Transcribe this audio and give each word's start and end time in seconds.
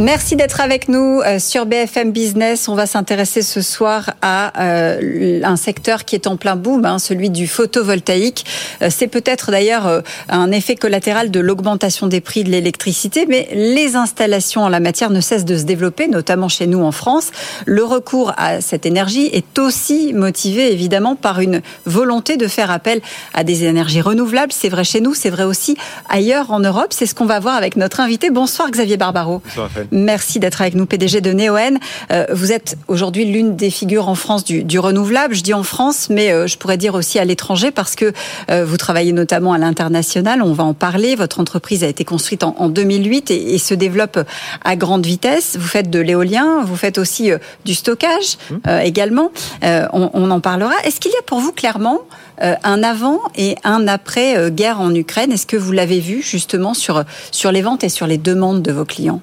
Merci 0.00 0.36
d'être 0.36 0.60
avec 0.60 0.88
nous 0.88 1.22
euh, 1.26 1.40
sur 1.40 1.66
BFM 1.66 2.12
Business. 2.12 2.68
On 2.68 2.76
va 2.76 2.86
s'intéresser 2.86 3.42
ce 3.42 3.60
soir 3.60 4.14
à 4.22 4.52
euh, 4.62 5.40
un 5.42 5.56
secteur 5.56 6.04
qui 6.04 6.14
est 6.14 6.28
en 6.28 6.36
plein 6.36 6.54
boom, 6.54 6.84
hein, 6.84 7.00
celui 7.00 7.30
du 7.30 7.48
photovoltaïque. 7.48 8.44
Euh, 8.80 8.90
c'est 8.90 9.08
peut-être 9.08 9.50
d'ailleurs 9.50 10.04
un 10.28 10.52
effet 10.52 10.76
collatéral 10.76 11.32
de 11.32 11.40
l'augmentation 11.40 12.06
des 12.06 12.20
prix 12.20 12.44
de 12.44 12.50
l'électricité, 12.50 13.26
mais 13.28 13.48
les 13.52 13.96
installations 13.96 14.62
en 14.62 14.68
la 14.68 14.78
matière 14.78 15.10
ne 15.10 15.20
cessent 15.20 15.44
de 15.44 15.56
se 15.56 15.64
développer, 15.64 16.06
notamment 16.06 16.48
chez 16.48 16.68
nous 16.68 16.84
en 16.84 16.92
France. 16.92 17.32
Le 17.66 17.82
recours 17.82 18.32
à 18.36 18.60
cette 18.60 18.86
énergie 18.86 19.28
est 19.32 19.58
aussi 19.58 20.12
motivé 20.12 20.72
évidemment 20.72 21.16
par 21.16 21.40
une 21.40 21.60
volonté 21.86 22.36
de 22.36 22.46
faire 22.46 22.70
appel 22.70 23.00
à 23.34 23.42
des 23.42 23.64
énergies 23.64 24.00
renouvelables. 24.00 24.52
C'est 24.52 24.68
vrai 24.68 24.84
chez 24.84 25.00
nous, 25.00 25.14
c'est 25.14 25.30
vrai 25.30 25.42
aussi 25.42 25.76
ailleurs 26.08 26.52
en 26.52 26.60
Europe. 26.60 26.92
C'est 26.92 27.06
ce 27.06 27.16
qu'on 27.16 27.26
va 27.26 27.40
voir 27.40 27.56
avec 27.56 27.74
notre 27.74 27.98
invité. 27.98 28.30
Bonsoir 28.30 28.70
Xavier 28.70 28.96
Barbaro. 28.96 29.42
Bonsoir 29.44 29.68
Merci 29.90 30.38
d'être 30.38 30.60
avec 30.60 30.74
nous, 30.74 30.86
PDG 30.86 31.20
de 31.20 31.32
Neoen. 31.32 31.78
Euh, 32.12 32.26
vous 32.32 32.52
êtes 32.52 32.76
aujourd'hui 32.88 33.24
l'une 33.24 33.56
des 33.56 33.70
figures 33.70 34.08
en 34.08 34.14
France 34.14 34.44
du, 34.44 34.78
renouvelable. 34.78 35.34
Je 35.34 35.42
dis 35.42 35.54
en 35.54 35.62
France, 35.62 36.08
mais 36.10 36.30
euh, 36.30 36.46
je 36.46 36.56
pourrais 36.58 36.76
dire 36.76 36.94
aussi 36.94 37.18
à 37.18 37.24
l'étranger 37.24 37.70
parce 37.70 37.94
que 37.94 38.12
euh, 38.50 38.64
vous 38.64 38.76
travaillez 38.76 39.12
notamment 39.12 39.52
à 39.52 39.58
l'international. 39.58 40.42
On 40.42 40.52
va 40.52 40.64
en 40.64 40.74
parler. 40.74 41.14
Votre 41.16 41.40
entreprise 41.40 41.84
a 41.84 41.88
été 41.88 42.04
construite 42.04 42.44
en, 42.44 42.68
2008 42.68 43.30
et, 43.30 43.58
se 43.58 43.74
développe 43.74 44.20
à 44.64 44.76
grande 44.76 45.04
vitesse. 45.04 45.56
Vous 45.58 45.66
faites 45.66 45.90
de 45.90 45.98
l'éolien, 45.98 46.62
vous 46.64 46.76
faites 46.76 46.98
aussi 46.98 47.30
du 47.64 47.74
stockage 47.74 48.38
mmh. 48.50 48.70
également. 48.84 49.30
On, 49.62 50.10
on, 50.12 50.30
en 50.30 50.40
parlera. 50.40 50.74
Est-ce 50.84 51.00
qu'il 51.00 51.10
y 51.10 51.16
a 51.16 51.22
pour 51.22 51.40
vous 51.40 51.52
clairement 51.52 52.00
un 52.40 52.82
avant 52.82 53.20
et 53.36 53.56
un 53.64 53.88
après 53.88 54.50
guerre 54.50 54.80
en 54.80 54.94
Ukraine? 54.94 55.32
Est-ce 55.32 55.46
que 55.46 55.56
vous 55.56 55.72
l'avez 55.72 56.00
vu 56.00 56.22
justement 56.22 56.74
sur, 56.74 57.04
sur 57.32 57.52
les 57.52 57.62
ventes 57.62 57.84
et 57.84 57.88
sur 57.88 58.06
les 58.06 58.18
demandes 58.18 58.62
de 58.62 58.72
vos 58.72 58.84
clients? 58.84 59.20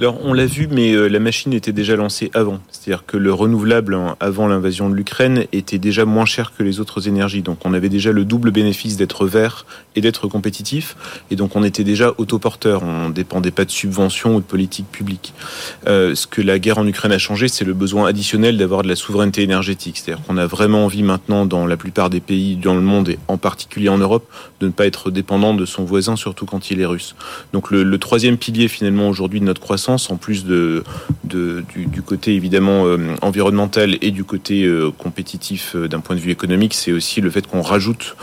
Alors 0.00 0.24
on 0.24 0.32
l'a 0.32 0.46
vu, 0.46 0.68
mais 0.70 0.92
euh, 0.92 1.08
la 1.08 1.18
machine 1.18 1.52
était 1.52 1.72
déjà 1.72 1.96
lancée 1.96 2.30
avant. 2.32 2.60
C'est-à-dire 2.70 3.04
que 3.04 3.16
le 3.16 3.32
renouvelable 3.32 3.94
hein, 3.94 4.14
avant 4.20 4.46
l'invasion 4.46 4.88
de 4.88 4.94
l'Ukraine 4.94 5.46
était 5.50 5.78
déjà 5.78 6.04
moins 6.04 6.24
cher 6.24 6.52
que 6.56 6.62
les 6.62 6.78
autres 6.78 7.08
énergies. 7.08 7.42
Donc 7.42 7.58
on 7.64 7.74
avait 7.74 7.88
déjà 7.88 8.12
le 8.12 8.24
double 8.24 8.52
bénéfice 8.52 8.96
d'être 8.96 9.26
vert 9.26 9.66
et 9.96 10.00
d'être 10.00 10.28
compétitif. 10.28 10.96
Et 11.32 11.36
donc 11.36 11.56
on 11.56 11.64
était 11.64 11.82
déjà 11.82 12.14
autoporteur. 12.18 12.84
On 12.84 13.08
ne 13.08 13.12
dépendait 13.12 13.50
pas 13.50 13.64
de 13.64 13.72
subventions 13.72 14.36
ou 14.36 14.40
de 14.40 14.44
politiques 14.44 14.86
publiques. 14.88 15.34
Euh, 15.88 16.14
ce 16.14 16.28
que 16.28 16.42
la 16.42 16.60
guerre 16.60 16.78
en 16.78 16.86
Ukraine 16.86 17.10
a 17.10 17.18
changé, 17.18 17.48
c'est 17.48 17.64
le 17.64 17.74
besoin 17.74 18.06
additionnel 18.06 18.56
d'avoir 18.56 18.82
de 18.82 18.88
la 18.88 18.96
souveraineté 18.96 19.42
énergétique. 19.42 19.98
C'est-à-dire 19.98 20.24
qu'on 20.24 20.36
a 20.36 20.46
vraiment 20.46 20.84
envie 20.84 21.02
maintenant 21.02 21.44
dans 21.44 21.66
la 21.66 21.76
plupart 21.76 22.08
des 22.08 22.20
pays 22.20 22.54
dans 22.54 22.74
le 22.76 22.82
monde 22.82 23.08
et 23.08 23.18
en 23.26 23.36
particulier 23.36 23.88
en 23.88 23.98
Europe 23.98 24.30
de 24.60 24.66
ne 24.66 24.72
pas 24.72 24.86
être 24.86 25.10
dépendant 25.10 25.54
de 25.54 25.66
son 25.66 25.82
voisin, 25.82 26.14
surtout 26.14 26.46
quand 26.46 26.70
il 26.70 26.80
est 26.80 26.86
russe. 26.86 27.16
Donc 27.52 27.72
le, 27.72 27.82
le 27.82 27.98
troisième 27.98 28.36
pilier 28.36 28.68
finalement 28.68 29.08
aujourd'hui 29.08 29.40
de 29.40 29.44
notre 29.44 29.60
croissance 29.60 29.87
en 29.88 30.16
plus 30.16 30.44
du, 30.44 32.02
côté 32.04 32.34
évidemment 32.34 32.86
euh, 32.86 33.16
environnemental 33.22 33.96
et 34.02 34.10
du 34.10 34.24
côté 34.24 34.64
euh, 34.64 34.90
compétitif 34.96 35.74
euh, 35.74 35.88
d'un 35.88 36.00
point 36.00 36.16
de 36.16 36.20
vue 36.20 36.30
économique, 36.30 36.74
c'est 36.74 36.92
aussi 36.92 37.20
le 37.20 37.30
fait 37.30 37.46
qu'on 37.46 37.62
rajoute, 37.62 38.16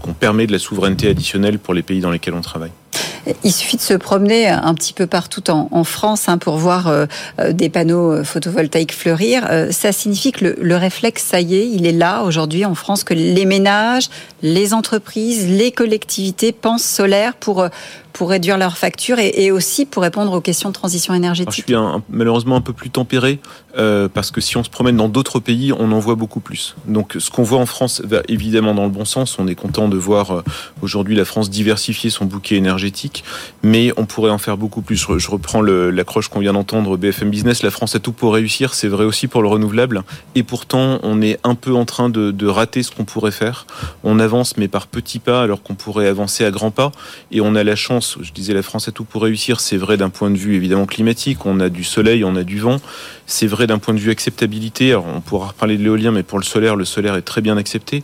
qu'on 0.00 0.12
permet 0.12 0.46
de 0.46 0.52
la 0.52 0.58
souveraineté 0.58 1.08
additionnelle 1.08 1.58
pour 1.58 1.74
les 1.74 1.82
pays 1.82 2.00
dans 2.00 2.10
lesquels 2.10 2.34
on 2.34 2.40
travaille. 2.40 2.72
Il 3.44 3.52
suffit 3.52 3.76
de 3.76 3.82
se 3.82 3.94
promener 3.94 4.48
un 4.48 4.72
petit 4.74 4.94
peu 4.94 5.06
partout 5.06 5.50
en, 5.50 5.84
France 5.84 6.28
hein, 6.28 6.38
pour 6.38 6.56
voir 6.56 6.90
des 7.50 7.68
panneaux 7.68 8.24
photovoltaïques 8.24 8.94
fleurir. 8.94 9.46
ça 9.70 9.92
signifie 9.92 10.32
que 10.32 10.44
le, 10.46 10.56
le, 10.60 10.76
réflexe, 10.76 11.24
ça 11.24 11.40
y 11.40 11.56
est, 11.56 11.68
il 11.68 11.86
est 11.86 11.92
là 11.92 12.22
aujourd'hui 12.22 12.64
en 12.64 12.74
France, 12.74 13.04
que 13.04 13.12
les 13.12 13.44
ménages, 13.44 14.08
les 14.42 14.72
entreprises, 14.72 15.46
les 15.48 15.70
collectivités 15.70 16.52
pensent 16.52 16.84
solaire 16.84 17.34
pour 17.34 17.68
pour 18.12 18.30
réduire 18.30 18.58
leurs 18.58 18.76
factures 18.76 19.18
et, 19.18 19.50
aussi 19.50 19.86
pour 19.86 20.02
répondre 20.02 20.32
aux 20.32 20.40
questions 20.40 20.68
de 20.68 20.74
transition 20.74 21.14
énergétique 21.14 21.64
Je 21.68 21.74
suis 21.74 22.02
malheureusement 22.08 22.56
un 22.56 22.60
peu 22.60 22.72
plus 22.72 22.90
tempéré 22.90 23.38
euh, 23.78 24.08
parce 24.12 24.30
que 24.30 24.40
si 24.40 24.56
on 24.56 24.64
se 24.64 24.70
promène 24.70 24.96
dans 24.96 25.08
d'autres 25.08 25.40
pays, 25.40 25.72
on 25.72 25.92
en 25.92 25.98
voit 25.98 26.14
beaucoup 26.14 26.40
plus. 26.40 26.76
Donc 26.86 27.16
ce 27.18 27.30
qu'on 27.30 27.42
voit 27.42 27.58
en 27.58 27.66
France 27.66 28.02
va 28.04 28.22
évidemment 28.28 28.74
dans 28.74 28.84
le 28.84 28.90
bon 28.90 29.04
sens. 29.04 29.38
On 29.38 29.46
est 29.46 29.54
content 29.54 29.88
de 29.88 29.96
voir 29.96 30.30
euh, 30.30 30.44
aujourd'hui 30.82 31.14
la 31.14 31.24
France 31.24 31.50
diversifier 31.50 32.10
son 32.10 32.24
bouquet 32.24 32.56
énergétique, 32.56 33.24
mais 33.62 33.92
on 33.96 34.06
pourrait 34.06 34.30
en 34.30 34.38
faire 34.38 34.56
beaucoup 34.56 34.82
plus. 34.82 35.06
Je 35.16 35.30
reprends 35.30 35.62
l'accroche 35.62 36.28
qu'on 36.28 36.40
vient 36.40 36.52
d'entendre 36.52 36.96
BFM 36.96 37.30
Business. 37.30 37.62
La 37.62 37.70
France 37.70 37.94
a 37.94 38.00
tout 38.00 38.12
pour 38.12 38.34
réussir. 38.34 38.74
C'est 38.74 38.88
vrai 38.88 39.04
aussi 39.04 39.28
pour 39.28 39.42
le 39.42 39.48
renouvelable. 39.48 40.02
Et 40.34 40.42
pourtant, 40.42 40.98
on 41.02 41.22
est 41.22 41.38
un 41.44 41.54
peu 41.54 41.74
en 41.74 41.84
train 41.84 42.08
de 42.08 42.46
rater 42.46 42.82
ce 42.82 42.90
qu'on 42.90 43.04
pourrait 43.04 43.30
faire. 43.30 43.66
On 44.04 44.18
avance, 44.18 44.56
mais 44.56 44.68
par 44.68 44.86
petits 44.86 45.18
pas, 45.18 45.42
alors 45.42 45.62
qu'on 45.62 45.74
pourrait 45.74 46.08
avancer 46.08 46.44
à 46.44 46.50
grands 46.50 46.70
pas. 46.70 46.92
Et 47.30 47.40
on 47.40 47.54
a 47.54 47.64
la 47.64 47.76
chance 47.76 47.99
je 48.00 48.32
disais 48.32 48.54
la 48.54 48.62
France 48.62 48.88
a 48.88 48.92
tout 48.92 49.04
pour 49.04 49.22
réussir, 49.22 49.60
c'est 49.60 49.76
vrai 49.76 49.96
d'un 49.96 50.10
point 50.10 50.30
de 50.30 50.36
vue 50.36 50.56
évidemment 50.56 50.86
climatique, 50.86 51.46
on 51.46 51.60
a 51.60 51.68
du 51.68 51.84
soleil, 51.84 52.24
on 52.24 52.36
a 52.36 52.42
du 52.42 52.58
vent, 52.58 52.78
c'est 53.26 53.46
vrai 53.46 53.66
d'un 53.66 53.78
point 53.78 53.94
de 53.94 53.98
vue 53.98 54.10
acceptabilité, 54.10 54.94
on 54.94 55.20
pourra 55.20 55.48
reparler 55.48 55.76
de 55.76 55.82
l'éolien, 55.82 56.10
mais 56.10 56.22
pour 56.22 56.38
le 56.38 56.44
solaire, 56.44 56.76
le 56.76 56.84
solaire 56.84 57.14
est 57.14 57.22
très 57.22 57.40
bien 57.40 57.56
accepté. 57.56 58.02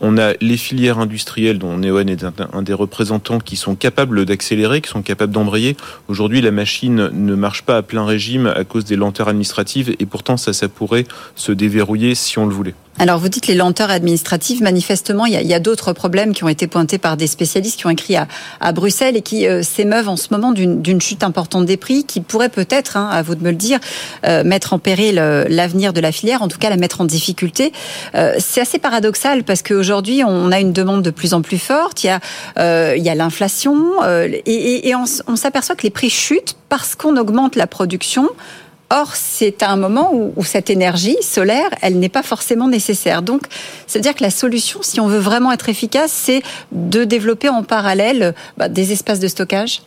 On 0.00 0.18
a 0.18 0.34
les 0.40 0.56
filières 0.56 0.98
industrielles 0.98 1.58
dont 1.58 1.76
Neoen 1.76 2.08
est 2.08 2.24
un, 2.24 2.62
des 2.62 2.74
représentants 2.74 3.40
qui 3.40 3.56
sont 3.56 3.74
capables 3.74 4.24
d'accélérer, 4.24 4.80
qui 4.80 4.90
sont 4.90 5.02
capables 5.02 5.32
d'embrayer. 5.32 5.76
Aujourd'hui, 6.08 6.40
la 6.40 6.50
machine 6.50 7.10
ne 7.12 7.34
marche 7.34 7.62
pas 7.62 7.76
à 7.76 7.82
plein 7.82 8.04
régime 8.04 8.46
à 8.46 8.64
cause 8.64 8.84
des 8.84 8.96
lenteurs 8.96 9.28
administratives 9.28 9.94
et 9.98 10.06
pourtant 10.06 10.36
ça, 10.36 10.52
ça 10.52 10.68
pourrait 10.68 11.06
se 11.34 11.52
déverrouiller 11.52 12.14
si 12.14 12.38
on 12.38 12.46
le 12.46 12.54
voulait. 12.54 12.74
Alors 13.00 13.20
vous 13.20 13.28
dites 13.28 13.46
les 13.46 13.54
lenteurs 13.54 13.90
administratives, 13.90 14.60
manifestement 14.60 15.24
il 15.24 15.34
y 15.34 15.54
a, 15.54 15.60
d'autres 15.60 15.92
problèmes 15.92 16.34
qui 16.34 16.42
ont 16.42 16.48
été 16.48 16.66
pointés 16.66 16.98
par 16.98 17.16
des 17.16 17.28
spécialistes 17.28 17.78
qui 17.78 17.86
ont 17.86 17.90
écrit 17.90 18.16
à, 18.16 18.26
à 18.60 18.72
Bruxelles 18.72 19.16
et 19.16 19.22
qui 19.22 19.46
euh, 19.46 19.62
s'émeuvent 19.62 20.08
en 20.08 20.16
ce 20.16 20.28
moment 20.32 20.50
d'une 20.50 21.00
chute 21.00 21.22
importante 21.22 21.64
des 21.64 21.76
prix 21.76 22.02
qui 22.02 22.20
pourrait 22.20 22.48
peut-être, 22.48 22.96
hein, 22.96 23.08
à 23.08 23.22
vous 23.22 23.36
de 23.36 23.44
me 23.44 23.50
le 23.50 23.56
dire, 23.56 23.78
euh, 24.26 24.42
mettre 24.42 24.72
en 24.72 24.80
péril 24.80 25.20
euh, 25.20 25.44
l'avenir 25.48 25.92
de 25.92 26.00
la 26.00 26.10
filière, 26.10 26.42
en 26.42 26.48
tout 26.48 26.58
cas 26.58 26.70
la 26.70 26.76
mettre 26.76 27.00
en 27.00 27.04
difficulté. 27.04 27.72
C'est 28.38 28.60
assez 28.60 28.78
paradoxal 28.78 29.44
parce 29.44 29.62
qu'aujourd'hui 29.62 30.22
on 30.26 30.50
a 30.50 30.58
une 30.58 30.72
demande 30.72 31.02
de 31.02 31.10
plus 31.10 31.34
en 31.34 31.42
plus 31.42 31.58
forte, 31.58 32.02
il 32.02 32.08
y 32.08 32.10
a, 32.10 32.20
a 32.56 33.14
l'inflation 33.14 34.02
et, 34.26 34.88
et, 34.88 34.94
on, 34.94 35.04
on 35.26 35.36
s'aperçoit 35.36 35.76
que 35.76 35.82
les 35.82 35.90
prix 35.90 36.10
chutent 36.10 36.56
parce 36.68 36.94
qu'on 36.94 37.16
augmente 37.16 37.54
la 37.56 37.66
production 37.66 38.28
Or, 38.90 39.16
c'est 39.16 39.62
à 39.62 39.70
un 39.70 39.76
moment 39.76 40.14
où, 40.14 40.44
cette 40.44 40.70
énergie 40.70 41.16
solaire, 41.20 41.68
elle 41.82 41.98
n'est 41.98 42.08
pas 42.08 42.22
forcément 42.22 42.68
nécessaire. 42.68 43.20
Donc, 43.20 43.42
c'est-à-dire 43.86 44.14
que 44.14 44.22
la 44.22 44.30
solution, 44.30 44.80
si 44.82 44.98
on 44.98 45.08
veut 45.08 45.18
vraiment 45.18 45.52
être 45.52 45.68
efficace, 45.68 46.10
c'est 46.10 46.42
de 46.72 47.04
développer 47.04 47.50
en 47.50 47.62
parallèle 47.62 48.34
bah, 48.56 48.68
des 48.68 48.92
espaces 48.92 49.20
de 49.20 49.28
stockage 49.28 49.82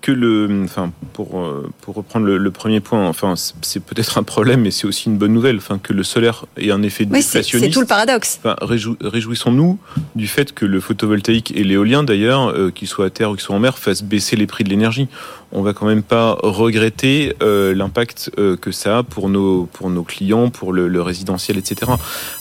que 0.00 0.12
le, 0.12 0.62
enfin, 0.64 0.92
pour, 1.12 1.40
euh, 1.40 1.68
pour 1.80 1.94
reprendre 1.94 2.26
le, 2.26 2.50
premier 2.50 2.80
point, 2.80 3.06
enfin, 3.08 3.34
c'est 3.36 3.82
peut-être 3.82 4.18
un 4.18 4.22
problème, 4.22 4.62
mais 4.62 4.70
c'est 4.70 4.86
aussi 4.86 5.08
une 5.08 5.18
bonne 5.18 5.32
nouvelle, 5.32 5.56
enfin, 5.56 5.78
que 5.78 5.92
le 5.92 6.02
solaire 6.02 6.46
ait 6.56 6.70
un 6.70 6.82
effet 6.82 7.04
oui, 7.04 7.18
déflationniste. 7.18 7.70
C'est 7.70 7.74
tout 7.74 7.80
le 7.80 7.86
paradoxe. 7.86 8.40
Enfin, 8.42 8.56
réjouissons-nous 9.00 9.78
du 10.14 10.28
fait 10.28 10.52
que 10.52 10.64
le 10.64 10.80
photovoltaïque 10.80 11.52
et 11.56 11.64
l'éolien, 11.64 12.04
d'ailleurs, 12.04 12.48
euh, 12.48 12.70
qu'ils 12.70 12.88
soient 12.88 13.06
à 13.06 13.10
terre 13.10 13.30
ou 13.30 13.34
qu'ils 13.34 13.42
soient 13.42 13.56
en 13.56 13.60
mer, 13.60 13.78
fassent 13.78 14.02
baisser 14.02 14.36
les 14.36 14.46
prix 14.46 14.64
de 14.64 14.70
l'énergie. 14.70 15.08
On 15.50 15.62
va 15.62 15.72
quand 15.72 15.86
même 15.86 16.02
pas 16.02 16.38
regretter 16.42 17.34
euh, 17.42 17.74
l'impact 17.74 18.30
que 18.60 18.70
ça 18.70 18.98
a 18.98 19.02
pour 19.02 19.28
nos, 19.28 19.64
pour 19.64 19.90
nos 19.90 20.02
clients, 20.02 20.50
pour 20.50 20.72
le, 20.72 20.88
le 20.88 21.02
résidentiel, 21.02 21.58
etc. 21.58 21.90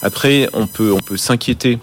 Après, 0.01 0.49
on 0.53 0.67
peut, 0.67 0.91
on 0.91 0.99
peut 0.99 1.17
s'inquiéter 1.17 1.79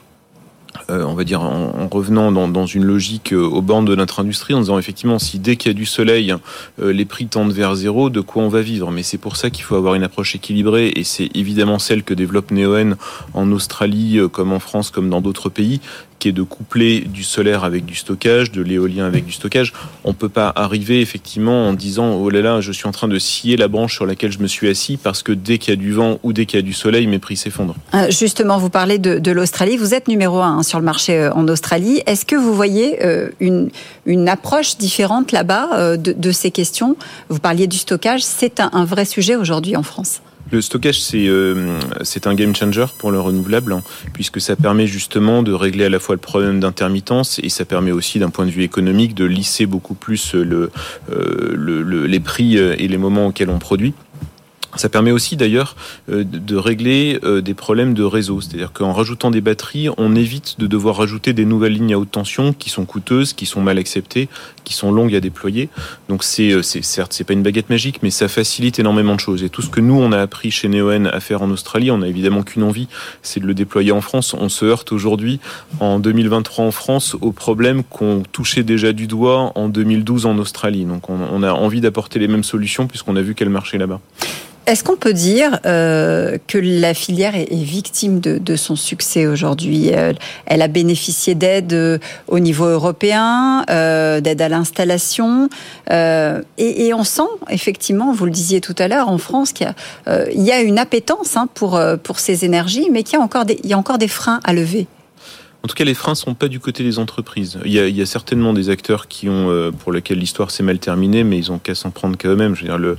euh, 0.90 1.04
on 1.04 1.14
va 1.14 1.24
dire, 1.24 1.40
en, 1.40 1.88
revenant 1.88 2.32
dans, 2.32 2.66
une 2.66 2.84
logique 2.84 3.32
euh, 3.32 3.42
aux 3.42 3.62
bornes 3.62 3.84
de 3.84 3.94
notre 3.94 4.20
industrie, 4.20 4.54
en 4.54 4.60
disant 4.60 4.78
effectivement, 4.78 5.18
si 5.18 5.38
dès 5.38 5.56
qu'il 5.56 5.70
y 5.70 5.74
a 5.74 5.74
du 5.74 5.86
soleil, 5.86 6.34
euh, 6.82 6.92
les 6.92 7.04
prix 7.04 7.26
tendent 7.26 7.52
vers 7.52 7.74
zéro, 7.74 8.10
de 8.10 8.20
quoi 8.20 8.42
on 8.42 8.48
va 8.48 8.60
vivre? 8.60 8.90
Mais 8.90 9.02
c'est 9.02 9.18
pour 9.18 9.36
ça 9.36 9.50
qu'il 9.50 9.64
faut 9.64 9.76
avoir 9.76 9.94
une 9.94 10.02
approche 10.02 10.34
équilibrée, 10.34 10.92
et 10.94 11.04
c'est 11.04 11.30
évidemment 11.34 11.78
celle 11.78 12.02
que 12.02 12.14
développe 12.14 12.50
Neoen 12.50 12.96
en 13.34 13.50
Australie, 13.52 14.18
comme 14.32 14.52
en 14.52 14.58
France, 14.58 14.90
comme 14.90 15.08
dans 15.08 15.20
d'autres 15.20 15.48
pays, 15.48 15.80
qui 16.24 16.30
est 16.30 16.32
de 16.32 16.42
coupler 16.42 17.02
du 17.02 17.22
solaire 17.22 17.64
avec 17.64 17.84
du 17.84 17.94
stockage, 17.94 18.50
de 18.50 18.62
l'éolien 18.62 19.04
avec 19.04 19.26
du 19.26 19.32
stockage. 19.32 19.74
On 20.04 20.08
ne 20.08 20.14
peut 20.14 20.30
pas 20.30 20.50
arriver 20.56 21.02
effectivement 21.02 21.68
en 21.68 21.74
disant 21.74 22.14
oh 22.14 22.30
là 22.30 22.40
là, 22.40 22.62
je 22.62 22.72
suis 22.72 22.88
en 22.88 22.92
train 22.92 23.08
de 23.08 23.18
scier 23.18 23.58
la 23.58 23.68
branche 23.68 23.92
sur 23.92 24.06
laquelle 24.06 24.32
je 24.32 24.38
me 24.38 24.46
suis 24.46 24.70
assis 24.70 24.96
parce 24.96 25.22
que 25.22 25.32
dès 25.32 25.58
qu'il 25.58 25.74
y 25.74 25.76
a 25.76 25.76
du 25.76 25.92
vent 25.92 26.20
ou 26.22 26.32
dès 26.32 26.46
qu'il 26.46 26.58
y 26.58 26.62
a 26.62 26.64
du 26.64 26.72
soleil, 26.72 27.06
mes 27.08 27.18
prix 27.18 27.36
s'effondrent. 27.36 27.76
Euh, 27.92 28.10
justement, 28.10 28.56
vous 28.56 28.70
parlez 28.70 28.96
de, 28.96 29.30
l'Australie. 29.32 29.76
Vous 29.76 29.92
êtes 29.92 30.08
numéro 30.08 30.40
un 30.40 30.60
hein, 30.60 30.62
sur 30.62 30.78
le 30.78 30.86
marché 30.86 31.14
euh, 31.18 31.34
en 31.34 31.46
Australie. 31.46 32.00
Est-ce 32.06 32.24
que 32.24 32.36
vous 32.36 32.54
voyez 32.54 33.04
euh, 33.04 33.28
une, 33.38 33.68
une 34.06 34.26
approche 34.26 34.78
différente 34.78 35.30
là-bas 35.30 35.98
de, 35.98 36.32
ces 36.32 36.50
questions? 36.50 36.96
Vous 37.28 37.38
parliez 37.38 37.66
du 37.66 37.76
stockage. 37.76 38.22
C'est 38.22 38.60
un 38.60 38.86
vrai 38.86 39.04
sujet 39.04 39.36
aujourd'hui 39.36 39.76
en 39.76 39.82
France. 39.82 40.22
Le 40.50 40.60
stockage, 40.60 41.00
euh, 41.14 41.80
c'est 42.02 42.26
un 42.26 42.34
game 42.34 42.54
changer 42.54 42.86
pour 42.98 43.10
le 43.10 43.18
renouvelable, 43.18 43.72
hein, 43.72 43.82
puisque 44.12 44.40
ça 44.40 44.56
permet 44.56 44.86
justement 44.86 45.42
de 45.42 45.52
régler 45.52 45.84
à 45.84 45.88
la 45.88 45.98
fois 45.98 46.14
le 46.14 46.20
problème 46.20 46.60
d'intermittence 46.60 47.40
et 47.42 47.48
ça 47.48 47.64
permet 47.64 47.92
aussi, 47.92 48.18
d'un 48.18 48.30
point 48.30 48.46
de 48.46 48.50
vue 48.50 48.62
économique, 48.62 49.14
de 49.14 49.24
lisser 49.24 49.66
beaucoup 49.66 49.94
plus 49.94 50.34
euh, 50.34 50.70
le, 51.08 52.06
les 52.06 52.20
prix 52.20 52.56
et 52.56 52.88
les 52.88 52.98
moments 52.98 53.26
auxquels 53.26 53.50
on 53.50 53.58
produit. 53.58 53.94
Ça 54.76 54.88
permet 54.88 55.12
aussi 55.12 55.36
d'ailleurs 55.36 55.76
euh, 56.10 56.24
de 56.24 56.56
régler 56.56 57.20
euh, 57.22 57.40
des 57.40 57.54
problèmes 57.54 57.94
de 57.94 58.02
réseau, 58.02 58.40
c'est-à-dire 58.40 58.72
qu'en 58.72 58.92
rajoutant 58.92 59.30
des 59.30 59.40
batteries, 59.40 59.88
on 59.98 60.16
évite 60.16 60.58
de 60.58 60.66
devoir 60.66 60.96
rajouter 60.96 61.32
des 61.32 61.44
nouvelles 61.44 61.74
lignes 61.74 61.94
à 61.94 61.98
haute 61.98 62.10
tension 62.10 62.52
qui 62.52 62.70
sont 62.70 62.84
coûteuses, 62.84 63.32
qui 63.32 63.46
sont 63.46 63.60
mal 63.60 63.78
acceptées, 63.78 64.28
qui 64.64 64.74
sont 64.74 64.90
longues 64.90 65.14
à 65.14 65.20
déployer. 65.20 65.68
Donc 66.08 66.24
c'est 66.24 66.50
euh, 66.52 66.62
certes 66.62 67.12
c'est 67.12 67.24
pas 67.24 67.34
une 67.34 67.42
baguette 67.42 67.70
magique, 67.70 68.00
mais 68.02 68.10
ça 68.10 68.28
facilite 68.28 68.78
énormément 68.78 69.14
de 69.14 69.20
choses. 69.20 69.44
Et 69.44 69.48
tout 69.48 69.62
ce 69.62 69.68
que 69.68 69.80
nous 69.80 69.94
on 69.94 70.10
a 70.12 70.18
appris 70.18 70.50
chez 70.50 70.68
Neoen 70.68 71.06
à 71.06 71.20
faire 71.20 71.42
en 71.42 71.50
Australie, 71.50 71.90
on 71.90 72.02
a 72.02 72.08
évidemment 72.08 72.42
qu'une 72.42 72.64
envie, 72.64 72.88
c'est 73.22 73.40
de 73.40 73.46
le 73.46 73.54
déployer 73.54 73.92
en 73.92 74.00
France. 74.00 74.34
On 74.34 74.48
se 74.48 74.64
heurte 74.64 74.90
aujourd'hui 74.92 75.38
en 75.80 76.00
2023 76.00 76.64
en 76.64 76.70
France 76.72 77.16
aux 77.20 77.32
problèmes 77.32 77.84
qu'on 77.84 78.22
touchait 78.32 78.64
déjà 78.64 78.92
du 78.92 79.06
doigt 79.06 79.52
en 79.54 79.68
2012 79.68 80.26
en 80.26 80.38
Australie. 80.38 80.84
Donc 80.84 81.10
on, 81.10 81.18
on 81.32 81.42
a 81.42 81.52
envie 81.52 81.80
d'apporter 81.80 82.18
les 82.18 82.28
mêmes 82.28 82.44
solutions 82.44 82.86
puisqu'on 82.86 83.16
a 83.16 83.22
vu 83.22 83.34
qu'elles 83.34 83.50
marchaient 83.50 83.78
là-bas. 83.78 84.00
Est-ce 84.66 84.82
qu'on 84.82 84.96
peut 84.96 85.12
dire 85.12 85.58
euh, 85.66 86.38
que 86.46 86.56
la 86.56 86.94
filière 86.94 87.36
est, 87.36 87.52
victime 87.52 88.20
de, 88.20 88.56
son 88.56 88.76
succès 88.76 89.26
aujourd'hui? 89.26 89.90
Elle 90.46 90.62
a 90.62 90.68
bénéficié 90.68 91.34
d'aide 91.34 91.74
euh, 91.74 91.98
au 92.28 92.38
niveau 92.38 92.64
européen, 92.64 93.66
euh, 93.68 94.20
d'aide 94.20 94.40
à 94.40 94.48
l'installation, 94.48 95.50
et, 95.90 96.94
on 96.94 97.04
sent 97.04 97.22
effectivement, 97.50 98.12
vous 98.12 98.24
le 98.24 98.30
disiez 98.30 98.60
tout 98.60 98.74
à 98.78 98.88
l'heure, 98.88 99.08
en 99.08 99.18
France, 99.18 99.52
qu'il 99.52 99.74
y, 100.06 100.52
a 100.52 100.60
une 100.60 100.78
appétence 100.78 101.36
hein, 101.36 101.48
pour, 101.52 101.80
pour 102.02 102.18
ces 102.18 102.44
énergies, 102.44 102.88
mais 102.90 103.02
qu'il 103.02 103.18
y 103.18 103.20
a 103.20 103.24
encore 103.24 103.44
des, 103.44 103.58
il 103.64 103.70
y 103.70 103.74
a 103.74 103.78
encore 103.78 103.98
des 103.98 104.08
freins 104.08 104.40
à 104.44 104.52
lever. 104.52 104.86
En 105.64 105.66
tout 105.66 105.76
cas, 105.76 105.84
les 105.84 105.94
freins 105.94 106.14
sont 106.14 106.34
pas 106.34 106.48
du 106.48 106.60
côté 106.60 106.84
des 106.84 106.98
entreprises. 106.98 107.58
Il 107.64 107.72
y 107.72 108.02
a, 108.02 108.06
certainement 108.06 108.52
des 108.52 108.68
acteurs 108.68 109.08
qui 109.08 109.30
ont, 109.30 109.48
euh, 109.48 109.70
pour 109.70 109.92
lesquels 109.92 110.18
l'histoire 110.18 110.50
s'est 110.50 110.62
mal 110.62 110.78
terminée, 110.78 111.24
mais 111.24 111.38
ils 111.38 111.50
ont 111.52 111.58
qu'à 111.58 111.74
s'en 111.74 111.90
prendre 111.90 112.18
qu'à 112.18 112.28
eux-mêmes. 112.28 112.54
Euh, 112.68 112.96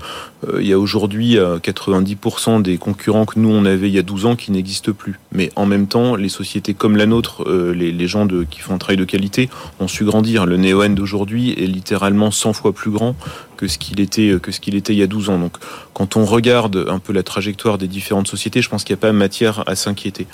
il 0.59 0.65
y 0.65 0.73
a 0.73 0.79
aujourd'hui 0.79 1.35
90% 1.35 2.57
euh, 2.57 2.61
des 2.63 2.79
concurrents 2.79 3.25
que 3.25 3.37
nous 3.37 3.49
on 3.49 3.65
avait 3.65 3.87
il 3.87 3.93
y 3.93 3.99
a 3.99 4.01
12 4.01 4.25
ans 4.25 4.35
qui 4.35 4.51
n'existent 4.51 4.93
plus. 4.93 5.19
Mais 5.31 5.51
en 5.55 5.67
même 5.67 5.85
temps, 5.85 6.15
les 6.15 6.27
sociétés 6.27 6.73
comme 6.73 6.97
la 6.97 7.05
nôtre, 7.05 7.47
les, 7.47 7.91
les, 7.91 8.07
gens 8.07 8.27
qui 8.49 8.61
font 8.61 8.73
un 8.73 8.79
travail 8.79 8.97
de 8.97 9.05
qualité, 9.05 9.47
ont 9.79 9.87
su 9.87 10.03
grandir. 10.03 10.47
Le 10.47 10.57
Neoen 10.57 10.95
d'aujourd'hui 10.95 11.51
est 11.51 11.67
littéralement 11.67 12.31
100 12.31 12.53
fois 12.53 12.73
plus 12.73 12.89
grand 12.89 13.15
que 13.55 13.67
ce 13.67 13.77
qu'il 13.77 13.99
était 13.99 14.35
que 14.41 14.51
ce 14.51 14.59
qu'il 14.59 14.75
était 14.75 14.93
il 14.93 14.99
y 14.99 15.03
a 15.03 15.07
12 15.07 15.29
ans. 15.29 15.39
Donc, 15.39 15.57
quand 15.93 16.17
on 16.17 16.25
regarde 16.25 16.85
un 16.89 16.99
peu 16.99 17.13
la 17.13 17.23
trajectoire 17.23 17.77
des 17.77 17.87
différentes 17.87 18.27
sociétés, 18.27 18.61
je 18.61 18.69
pense 18.69 18.83
qu'il 18.83 18.93
n'y 18.95 18.99
a 18.99 19.01
pas 19.01 19.11
matière 19.11 19.63
à 19.67 19.75
s'inquiéter. 19.75 20.27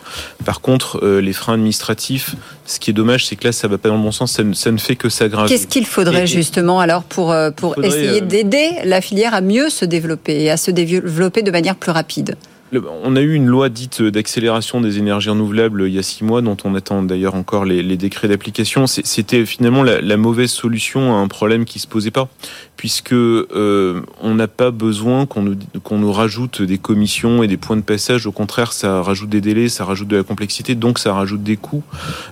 Par 0.45 0.61
contre, 0.61 1.05
les 1.19 1.33
freins 1.33 1.53
administratifs 1.53 2.35
ce 2.71 2.79
qui 2.79 2.91
est 2.91 2.93
dommage, 2.93 3.25
c'est 3.25 3.35
que 3.35 3.45
là, 3.45 3.51
ça 3.51 3.67
va 3.67 3.77
pas 3.77 3.89
dans 3.89 3.97
le 3.97 4.01
bon 4.01 4.11
sens. 4.11 4.39
Ça 4.53 4.71
ne, 4.71 4.77
fait 4.77 4.95
que 4.95 5.09
s'aggraver. 5.09 5.49
Qu'est-ce 5.49 5.67
qu'il 5.67 5.85
faudrait 5.85 6.27
justement 6.27 6.79
alors 6.79 7.03
pour 7.03 7.31
euh, 7.31 7.51
pour 7.51 7.83
essayer 7.83 8.21
euh, 8.21 8.25
d'aider 8.25 8.69
la 8.85 9.01
filière 9.01 9.33
à 9.33 9.41
mieux 9.41 9.69
se 9.69 9.85
développer 9.85 10.41
et 10.41 10.49
à 10.49 10.57
se 10.57 10.71
développer 10.71 11.41
de 11.41 11.51
manière 11.51 11.75
plus 11.75 11.91
rapide? 11.91 12.35
On 12.73 13.15
a 13.15 13.21
eu 13.21 13.33
une 13.33 13.47
loi 13.47 13.69
dite 13.69 14.01
d'accélération 14.01 14.79
des 14.79 14.97
énergies 14.97 15.29
renouvelables 15.29 15.83
il 15.87 15.93
y 15.93 15.99
a 15.99 16.03
six 16.03 16.23
mois, 16.23 16.41
dont 16.41 16.57
on 16.63 16.73
attend 16.75 17.03
d'ailleurs 17.03 17.35
encore 17.35 17.65
les, 17.65 17.97
décrets 17.97 18.27
d'application. 18.27 18.87
C'était 18.87 19.45
finalement 19.45 19.83
la, 19.83 20.17
mauvaise 20.17 20.51
solution 20.51 21.15
à 21.15 21.17
un 21.17 21.27
problème 21.27 21.65
qui 21.65 21.79
se 21.79 21.87
posait 21.87 22.11
pas, 22.11 22.29
puisque 22.77 23.13
euh, 23.13 24.01
on 24.21 24.35
n'a 24.35 24.47
pas 24.47 24.71
besoin 24.71 25.25
qu'on 25.25 25.41
nous, 25.41 25.57
nous 25.91 26.11
rajoute 26.11 26.61
des 26.61 26.77
commissions 26.77 27.43
et 27.43 27.47
des 27.47 27.57
points 27.57 27.77
de 27.77 27.81
passage. 27.81 28.25
Au 28.25 28.31
contraire, 28.31 28.73
ça 28.73 29.01
rajoute 29.01 29.29
des 29.29 29.41
délais, 29.41 29.67
ça 29.67 29.83
rajoute 29.83 30.07
de 30.07 30.17
la 30.17 30.23
complexité, 30.23 30.75
donc 30.75 30.99
ça 30.99 31.13
rajoute 31.13 31.43
des 31.43 31.57
coûts. 31.57 31.83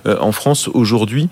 Euh, 0.06 0.16
en 0.20 0.32
France, 0.32 0.68
aujourd'hui, 0.72 1.28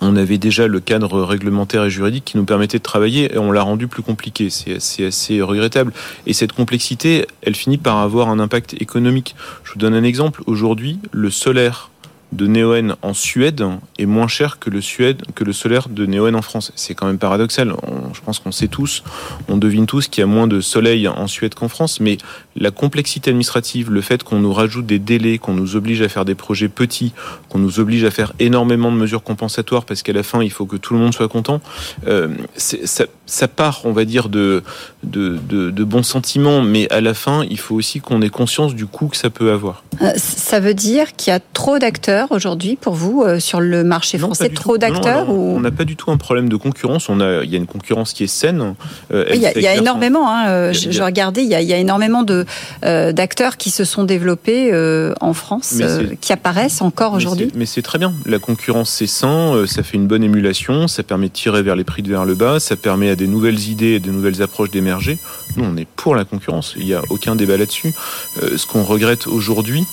on 0.00 0.16
avait 0.16 0.38
déjà 0.38 0.66
le 0.66 0.80
cadre 0.80 1.22
réglementaire 1.22 1.84
et 1.84 1.90
juridique 1.90 2.24
qui 2.24 2.36
nous 2.36 2.44
permettait 2.44 2.78
de 2.78 2.82
travailler 2.82 3.34
et 3.34 3.38
on 3.38 3.52
l'a 3.52 3.62
rendu 3.62 3.88
plus 3.88 4.02
compliqué. 4.02 4.50
C'est 4.50 5.04
assez, 5.04 5.42
regrettable. 5.42 5.92
Et 6.26 6.32
cette 6.32 6.52
complexité, 6.52 7.26
elle 7.42 7.54
finit 7.54 7.78
par 7.78 7.98
avoir 7.98 8.28
un 8.28 8.38
impact 8.38 8.74
économique. 8.80 9.34
Je 9.64 9.72
vous 9.72 9.78
donne 9.78 9.94
un 9.94 10.04
exemple. 10.04 10.42
Aujourd'hui, 10.46 10.98
le 11.12 11.30
solaire 11.30 11.90
de 12.36 12.46
Neoen 12.46 12.94
en 13.02 13.14
Suède 13.14 13.64
est 13.98 14.06
moins 14.06 14.28
cher 14.28 14.58
que 14.58 14.70
le, 14.70 14.80
Suède, 14.80 15.22
que 15.34 15.44
le 15.44 15.52
solaire 15.52 15.88
de 15.88 16.06
Neoen 16.06 16.34
en 16.34 16.42
France. 16.42 16.72
C'est 16.76 16.94
quand 16.94 17.06
même 17.06 17.18
paradoxal. 17.18 17.74
je 18.12 18.20
pense 18.20 18.38
qu'on 18.38 18.52
sait 18.52 18.68
tous, 18.68 19.02
on 19.48 19.56
devine 19.56 19.86
tous 19.86 20.08
qu'il 20.08 20.20
y 20.20 20.24
a 20.24 20.26
moins 20.26 20.46
de 20.46 20.60
soleil 20.60 21.08
en 21.08 21.26
Suède 21.26 21.54
qu'en 21.54 21.68
France, 21.68 22.00
mais 22.00 22.18
la 22.56 22.70
complexité 22.70 23.30
administrative, 23.30 23.90
le 23.90 24.00
fait 24.00 24.22
qu'on 24.22 24.38
nous 24.38 24.52
rajoute 24.52 24.86
des 24.86 24.98
délais, 24.98 25.38
qu'on 25.38 25.54
nous 25.54 25.76
oblige 25.76 26.02
à 26.02 26.08
faire 26.08 26.24
des 26.24 26.34
projets 26.34 26.68
petits, 26.68 27.12
qu'on 27.48 27.58
nous 27.58 27.80
oblige 27.80 28.04
à 28.04 28.10
faire 28.10 28.32
énormément 28.38 28.92
de 28.92 28.96
mesures 28.96 29.22
compensatoires 29.22 29.84
parce 29.84 30.02
qu'à 30.02 30.12
la 30.12 30.22
fin, 30.22 30.42
il 30.42 30.50
faut 30.50 30.66
que 30.66 30.76
tout 30.76 30.94
le 30.94 31.00
monde 31.00 31.14
soit 31.14 31.28
content, 31.28 31.60
euh, 32.06 32.28
ça, 32.56 33.48
part, 33.48 33.80
on 33.84 33.92
va 33.92 34.04
dire, 34.04 34.28
de, 34.28 34.62
de, 35.02 35.38
de, 35.48 35.84
bons 35.84 36.02
sentiments, 36.02 36.62
mais 36.62 36.90
à 36.90 37.00
la 37.00 37.14
fin, 37.14 37.44
il 37.48 37.58
faut 37.58 37.74
aussi 37.74 38.00
qu'on 38.00 38.22
ait 38.22 38.28
conscience 38.28 38.74
du 38.74 38.86
coût 38.86 39.08
que 39.08 39.16
ça 39.16 39.30
peut 39.30 39.52
avoir. 39.52 39.84
Euh, 40.02 40.12
ça 40.16 40.60
veut 40.60 40.74
dire 40.74 41.14
qu'il 41.16 41.32
y 41.32 41.34
a 41.34 41.40
trop 41.40 41.78
d'acteurs 41.78 42.25
aujourd'hui 42.32 42.76
pour 42.76 42.94
vous 42.94 43.22
euh, 43.22 43.40
sur 43.40 43.60
le 43.60 43.84
marché 43.84 44.18
français 44.18 44.48
Trop 44.48 44.78
d'acteurs 44.78 45.28
On 45.28 45.60
n'a 45.60 45.70
pas 45.70 45.84
du 45.84 45.96
tout 45.96 46.10
un 46.10 46.16
problème 46.16 46.48
de 46.48 46.56
concurrence. 46.56 47.08
On 47.08 47.20
a, 47.20 47.42
il 47.42 47.50
y 47.50 47.54
a 47.54 47.58
une 47.58 47.66
concurrence 47.66 48.12
qui 48.12 48.24
est 48.24 48.28
saine. 48.28 48.74
Euh, 49.12 49.24
il 49.32 49.40
y 49.40 49.46
a, 49.46 49.74
énormément. 49.74 50.30
Hein, 50.30 50.72
je, 50.72 51.02
regardais, 51.02 51.42
il 51.42 51.48
y, 51.48 51.54
a, 51.54 51.60
il 51.60 51.68
y 51.68 51.72
a 51.72 51.78
énormément 51.78 52.22
de 52.22 52.46
euh, 52.84 53.12
d'acteurs 53.12 53.56
qui 53.56 53.70
se 53.70 53.84
sont 53.84 54.04
développés 54.04 54.72
en 55.20 55.32
France, 55.32 55.80
qui 56.20 56.32
apparaissent 56.32 56.82
encore 56.82 57.12
aujourd'hui. 57.12 57.50
Mais 57.54 57.66
c'est 57.66 57.82
très 57.82 57.98
bien. 57.98 58.12
La 58.24 58.38
concurrence 58.38 58.90
c'est 58.90 59.06
sain. 59.06 59.64
ça 59.66 59.82
fait 59.82 59.96
une 59.96 60.06
bonne 60.06 60.24
émulation. 60.24 60.88
Ça 60.88 61.02
permet 61.02 61.28
de 61.28 61.32
tirer 61.32 61.62
vers 61.62 61.76
les 61.76 61.84
prix 61.84 62.02
de 62.02 62.08
vers 62.08 62.24
le 62.24 62.34
bas. 62.34 62.60
Ça 62.60 62.76
permet 62.76 63.10
à 63.10 63.16
des 63.16 63.26
nouvelles 63.26 63.68
idées, 63.68 63.94
et 63.94 64.00
des 64.00 64.10
nouvelles 64.10 64.42
approches 64.42 64.70
d'émerger. 64.70 65.18
Nous, 65.56 65.64
on 65.64 65.76
est 65.76 65.88
pour 65.96 66.14
la 66.14 66.24
concurrence. 66.24 66.74
Il 66.78 66.86
n'y 66.86 66.94
a 66.94 67.02
aucun 67.10 67.36
débat 67.36 67.56
là-dessus. 67.56 67.92
ce 68.40 68.66
qu'on 68.66 68.84
regrette 68.84 69.26
aujourd'hui, 69.26 69.84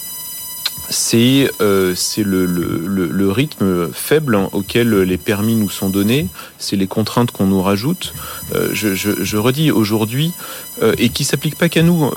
c'est 0.93 1.49
euh, 1.59 1.95
le, 2.17 2.45
le, 2.45 3.31
rythme 3.31 3.91
faible 3.91 4.37
auquel 4.51 5.01
les 5.01 5.17
permis 5.17 5.55
nous 5.55 5.69
sont 5.69 5.89
donnés, 5.89 6.27
c'est 6.59 6.75
les 6.75 6.87
contraintes 6.87 7.31
qu'on 7.31 7.47
nous 7.47 7.61
rajoute. 7.61 8.13
Euh, 8.53 8.69
je, 8.73 9.37
redis 9.37 9.71
aujourd'hui, 9.71 10.31
euh, 10.81 10.93
et 10.99 11.09
qui 11.09 11.23
s'applique 11.23 11.57
pas 11.57 11.67
qu'à 11.67 11.81
nous. 11.81 12.11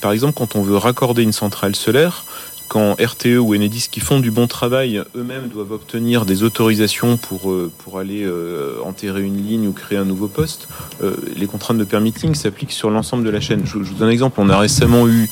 Par 0.00 0.12
exemple, 0.12 0.34
quand 0.34 0.54
on 0.54 0.62
veut 0.62 0.76
raccorder 0.76 1.22
une 1.22 1.32
centrale 1.32 1.74
solaire, 1.74 2.24
quand 2.68 2.96
RTE 3.00 3.38
ou 3.38 3.54
Enedis 3.54 3.88
qui 3.90 4.00
font 4.00 4.20
du 4.20 4.30
bon 4.30 4.46
travail 4.46 5.02
eux-mêmes 5.16 5.48
doivent 5.48 5.72
obtenir 5.72 6.26
des 6.26 6.42
autorisations 6.42 7.16
pour, 7.16 7.54
pour 7.78 7.98
aller 7.98 8.30
enterrer 8.84 9.22
une 9.22 9.42
ligne 9.42 9.66
ou 9.66 9.72
créer 9.72 9.96
un 9.96 10.04
nouveau 10.04 10.28
poste, 10.28 10.68
les 11.34 11.46
contraintes 11.46 11.78
de 11.78 11.84
permitting 11.84 12.34
s'appliquent 12.34 12.72
sur 12.72 12.90
l'ensemble 12.90 13.24
de 13.24 13.30
la 13.30 13.40
chaîne. 13.40 13.62
Je, 13.64 13.78
vous 13.78 13.94
donne 13.94 14.08
un 14.08 14.10
exemple. 14.10 14.38
On 14.38 14.50
a 14.50 14.58
récemment 14.58 15.08
eu 15.08 15.30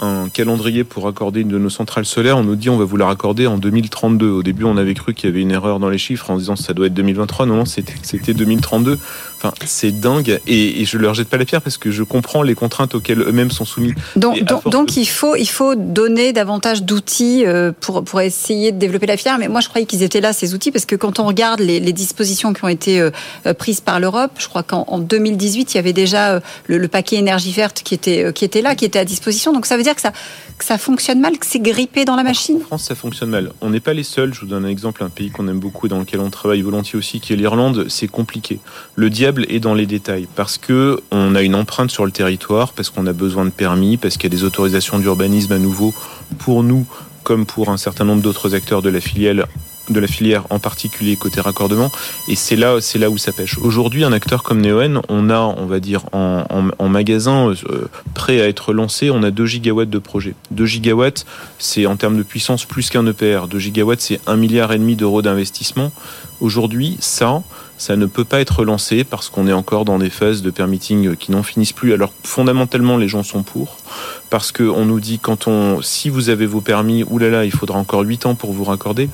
un 0.00 0.28
calendrier 0.28 0.84
pour 0.84 1.06
accorder 1.06 1.40
une 1.40 1.48
de 1.48 1.58
nos 1.58 1.70
centrales 1.70 2.04
solaires. 2.04 2.38
On 2.38 2.44
nous 2.44 2.56
dit 2.56 2.68
on 2.68 2.76
va 2.76 2.84
vous 2.84 2.96
la 2.96 3.06
raccorder 3.06 3.46
en 3.46 3.58
2032. 3.58 4.28
Au 4.28 4.42
début, 4.42 4.64
on 4.64 4.76
avait 4.76 4.94
cru 4.94 5.14
qu'il 5.14 5.28
y 5.28 5.32
avait 5.32 5.42
une 5.42 5.52
erreur 5.52 5.78
dans 5.78 5.88
les 5.88 5.98
chiffres 5.98 6.30
en 6.30 6.36
disant 6.36 6.56
ça 6.56 6.74
doit 6.74 6.86
être 6.86 6.94
2023. 6.94 7.46
Non, 7.46 7.56
non, 7.56 7.64
c'était 7.64 8.34
2032. 8.34 8.98
Enfin, 9.44 9.54
c'est 9.66 10.00
dingue 10.00 10.40
et, 10.46 10.80
et, 10.80 10.84
je 10.86 10.96
leur 10.96 11.12
jette 11.12 11.28
pas 11.28 11.36
la 11.36 11.44
pierre 11.44 11.60
parce 11.60 11.76
que 11.76 11.90
je 11.90 12.02
comprends 12.02 12.42
les 12.42 12.54
contraintes 12.54 12.94
auxquelles 12.94 13.20
eux-mêmes 13.20 13.50
sont 13.50 13.66
soumis. 13.66 13.92
Donc, 14.16 14.42
donc, 14.64 14.96
il 14.96 15.06
faut 15.06 15.36
il 15.36 15.48
faut 15.48 15.74
donner 15.74 16.32
davantage 16.32 16.82
d'outils 16.82 17.44
euh, 17.44 17.70
pour 17.78 18.04
pour 18.04 18.22
essayer 18.22 18.72
de 18.72 18.78
développer 18.78 19.04
la 19.04 19.18
fière. 19.18 19.38
Mais 19.38 19.48
moi, 19.48 19.60
je 19.60 19.68
croyais 19.68 19.86
qu'ils 19.86 20.02
étaient 20.02 20.22
là 20.22 20.32
ces 20.32 20.54
outils 20.54 20.70
parce 20.70 20.86
que 20.86 20.96
quand 20.96 21.18
on 21.18 21.26
regarde 21.26 21.60
les, 21.60 21.78
les 21.78 21.92
dispositions 21.92 22.54
qui 22.54 22.64
ont 22.64 22.68
été 22.68 23.02
euh, 23.02 23.10
euh, 23.44 23.52
prises 23.52 23.82
par 23.82 24.00
l'Europe, 24.00 24.32
je 24.38 24.48
crois 24.48 24.62
qu'en 24.62 24.98
2018, 24.98 25.74
il 25.74 25.76
y 25.76 25.78
avait 25.78 25.92
déjà 25.92 26.40
le, 26.66 26.78
le, 26.78 26.88
paquet 26.88 27.16
énergie 27.16 27.52
verte 27.52 27.82
qui 27.82 27.92
était 27.92 28.32
qui 28.32 28.46
était 28.46 28.62
là, 28.62 28.74
qui 28.74 28.86
était 28.86 28.98
à 28.98 29.04
disposition. 29.04 29.52
Donc 29.52 29.66
ça 29.66 29.76
veut 29.76 29.82
dire 29.82 29.94
que 29.94 30.00
ça 30.00 30.12
que 30.58 30.64
ça 30.64 30.78
fonctionne 30.78 31.20
mal, 31.20 31.38
que 31.38 31.46
c'est 31.46 31.60
grippé 31.60 32.04
dans 32.04 32.16
la 32.16 32.22
machine? 32.22 32.56
En 32.56 32.66
France, 32.66 32.84
ça 32.84 32.94
fonctionne 32.94 33.30
mal. 33.30 33.52
On 33.60 33.70
n'est 33.70 33.80
pas 33.80 33.92
les 33.92 34.02
seuls. 34.02 34.32
Je 34.34 34.40
vous 34.40 34.46
donne 34.46 34.64
un 34.64 34.68
exemple, 34.68 35.02
un 35.02 35.08
pays 35.08 35.30
qu'on 35.30 35.48
aime 35.48 35.58
beaucoup, 35.58 35.88
dans 35.88 35.98
lequel 35.98 36.20
on 36.20 36.30
travaille 36.30 36.62
volontiers 36.62 36.98
aussi, 36.98 37.20
qui 37.20 37.32
est 37.32 37.36
l'Irlande. 37.36 37.86
C'est 37.88 38.08
compliqué. 38.08 38.60
Le 38.94 39.10
diable 39.10 39.33
et 39.48 39.60
dans 39.60 39.74
les 39.74 39.86
détails 39.86 40.26
parce 40.34 40.58
que 40.58 41.02
on 41.10 41.34
a 41.34 41.42
une 41.42 41.54
empreinte 41.54 41.90
sur 41.90 42.04
le 42.04 42.12
territoire, 42.12 42.72
parce 42.72 42.90
qu'on 42.90 43.06
a 43.06 43.12
besoin 43.12 43.44
de 43.44 43.50
permis, 43.50 43.96
parce 43.96 44.16
qu'il 44.16 44.32
y 44.32 44.34
a 44.34 44.36
des 44.36 44.44
autorisations 44.44 44.98
d'urbanisme 44.98 45.52
à 45.52 45.58
nouveau 45.58 45.94
pour 46.38 46.62
nous 46.62 46.86
comme 47.22 47.46
pour 47.46 47.70
un 47.70 47.76
certain 47.76 48.04
nombre 48.04 48.22
d'autres 48.22 48.54
acteurs 48.54 48.82
de 48.82 48.90
la 48.90 49.00
filière 49.00 49.46
de 49.90 50.00
la 50.00 50.06
filière 50.06 50.46
en 50.50 50.58
particulier 50.58 51.16
côté 51.16 51.40
raccordement 51.40 51.92
et 52.28 52.36
c'est 52.36 52.56
là 52.56 52.80
c'est 52.80 52.98
là 52.98 53.10
où 53.10 53.18
ça 53.18 53.32
pêche. 53.32 53.58
Aujourd'hui 53.58 54.04
un 54.04 54.12
acteur 54.12 54.42
comme 54.42 54.60
Neoen, 54.60 55.00
on 55.08 55.30
a 55.30 55.40
on 55.40 55.66
va 55.66 55.80
dire 55.80 56.04
en, 56.12 56.44
magasin 56.88 57.50
euh, 57.50 57.88
prêt 58.14 58.40
à 58.40 58.48
être 58.48 58.72
lancé, 58.72 59.10
on 59.10 59.22
a 59.22 59.30
2 59.30 59.46
gigawatts 59.46 59.90
de 59.90 59.98
projet. 59.98 60.34
2 60.52 60.64
gigawatts, 60.64 61.26
c'est 61.58 61.86
en 61.86 61.96
termes 61.96 62.16
de 62.16 62.22
puissance 62.22 62.64
plus 62.64 62.88
qu'un 62.88 63.04
EPR. 63.06 63.48
2 63.48 63.58
gigawatts, 63.58 64.00
c'est 64.00 64.20
un 64.26 64.36
milliard 64.36 64.72
et 64.72 64.78
demi 64.78 64.94
d'euros 64.96 65.22
d'investissement. 65.22 65.92
Aujourd'hui, 66.40 66.96
ça, 67.00 67.42
ça 67.76 67.96
ne 67.96 68.06
peut 68.06 68.24
pas 68.24 68.40
être 68.40 68.64
lancé 68.64 69.04
parce 69.04 69.28
qu'on 69.28 69.46
est 69.46 69.52
encore 69.52 69.84
dans 69.84 69.98
des 69.98 70.10
phases 70.10 70.42
de 70.42 70.50
permitting 70.50 71.16
qui 71.16 71.32
n'en 71.32 71.42
finissent 71.42 71.72
plus. 71.72 71.92
Alors 71.92 72.12
fondamentalement, 72.22 72.96
les 72.96 73.08
gens 73.08 73.22
sont 73.22 73.42
pour 73.42 73.76
parce 74.30 74.52
qu'on 74.52 74.84
nous 74.84 75.00
dit 75.00 75.18
quand 75.18 75.48
on, 75.48 75.82
si 75.82 76.08
vous 76.08 76.28
avez 76.28 76.46
vos 76.46 76.60
permis, 76.60 77.04
oulala, 77.04 77.44
il 77.44 77.52
faudra 77.52 77.78
encore 77.78 78.02
8 78.02 78.26
ans 78.26 78.34
pour 78.34 78.52
vous 78.52 78.64
raccorder. 78.64 79.08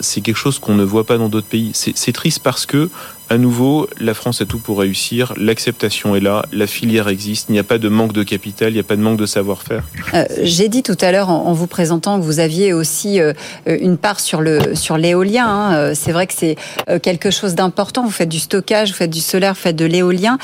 C'est 0.00 0.20
quelque 0.20 0.36
chose 0.36 0.58
qu'on 0.58 0.74
ne 0.74 0.84
voit 0.84 1.04
pas 1.04 1.18
dans 1.18 1.28
d'autres 1.28 1.46
pays. 1.46 1.72
C'est 1.74 2.12
triste 2.12 2.40
parce 2.42 2.66
que 2.66 2.90
À 3.30 3.38
nouveau, 3.38 3.88
la 4.00 4.12
France 4.12 4.40
a 4.40 4.44
tout 4.44 4.58
pour 4.58 4.80
réussir. 4.80 5.34
L'acceptation 5.36 6.16
est 6.16 6.20
là, 6.20 6.44
la 6.52 6.66
filière 6.66 7.06
existe. 7.06 7.48
Il 7.48 7.52
n'y 7.52 7.60
a 7.60 7.64
pas 7.64 7.78
de 7.78 7.88
manque 7.88 8.12
de 8.12 8.24
capital, 8.24 8.70
il 8.70 8.74
n'y 8.74 8.80
a 8.80 8.82
pas 8.82 8.96
de 8.96 9.02
manque 9.02 9.18
de 9.18 9.26
savoir-faire. 9.26 9.84
Euh, 10.14 10.24
J'ai 10.42 10.68
dit 10.68 10.82
tout 10.82 10.96
à 11.00 11.12
l'heure 11.12 11.30
en, 11.30 11.52
vous 11.52 11.68
présentant 11.68 12.18
que 12.18 12.24
vous 12.24 12.40
aviez 12.40 12.72
aussi 12.72 13.20
euh, 13.20 13.32
une 13.66 13.98
part 13.98 14.18
sur 14.18 14.42
l'éolien. 14.42 15.46
Hein. 15.46 15.74
Euh, 15.74 15.92
c'est 15.94 16.10
vrai 16.10 16.26
que 16.26 16.34
c'est 16.34 16.56
quelque 17.04 17.30
chose 17.30 17.54
d'important. 17.54 18.02
Vous 18.02 18.10
faites 18.10 18.28
du 18.28 18.40
stockage, 18.40 18.90
vous 18.90 18.96
faites 18.96 19.10
du 19.10 19.20
solaire, 19.20 19.54
vous 19.54 19.60
faites 19.60 19.76
de 19.76 19.84
l'éolien. 19.84 20.36